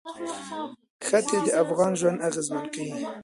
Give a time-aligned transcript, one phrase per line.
[1.07, 2.93] ښتې د افغانانو ژوند اغېزمن کوي.